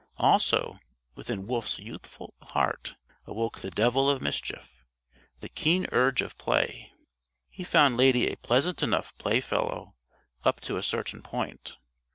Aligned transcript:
Also 0.17 0.79
within 1.13 1.45
Wolf's 1.45 1.77
youthful 1.77 2.33
heart 2.41 2.95
awoke 3.27 3.59
the 3.59 3.69
devil 3.69 4.09
of 4.09 4.19
mischief, 4.19 4.83
the 5.41 5.47
keen 5.47 5.85
urge 5.91 6.23
of 6.23 6.39
play. 6.39 6.91
He 7.51 7.63
found 7.63 7.97
Lady 7.97 8.27
a 8.27 8.37
pleasant 8.37 8.81
enough 8.81 9.15
playfellow 9.19 9.93
up 10.43 10.59
to 10.61 10.77
a 10.77 10.81
certain 10.81 11.21
point. 11.21 11.77